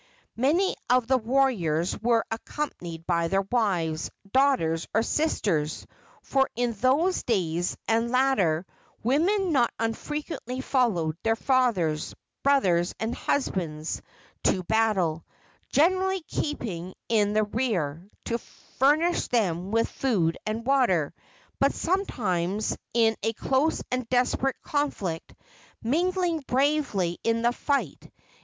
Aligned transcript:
Many 0.35 0.75
of 0.89 1.05
the 1.05 1.19
warriors 1.19 1.95
were 2.01 2.25
accompanied 2.31 3.05
by 3.05 3.27
their 3.27 3.43
wives, 3.51 4.09
daughters 4.33 4.87
or 4.95 5.03
sisters; 5.03 5.85
for 6.23 6.49
in 6.55 6.73
those 6.73 7.21
days, 7.21 7.77
and 7.87 8.09
later, 8.11 8.65
women 9.03 9.51
not 9.51 9.71
unfrequently 9.77 10.59
followed 10.59 11.17
their 11.21 11.35
fathers, 11.35 12.15
brothers 12.41 12.95
and 12.99 13.13
husbands 13.13 14.01
to 14.45 14.63
battle, 14.63 15.23
generally 15.69 16.21
keeping 16.21 16.95
in 17.07 17.33
the 17.33 17.43
rear 17.43 18.07
to 18.25 18.39
furnish 18.79 19.27
them 19.27 19.69
with 19.69 19.87
food 19.87 20.35
and 20.47 20.65
water, 20.65 21.13
but 21.59 21.75
sometimes, 21.75 22.75
in 22.95 23.15
a 23.21 23.33
close 23.33 23.83
and 23.91 24.09
desperate 24.09 24.59
conflict, 24.63 25.35
mingling 25.83 26.39
bravely 26.47 27.19
in 27.23 27.43
the 27.43 27.53
fight. 27.53 28.09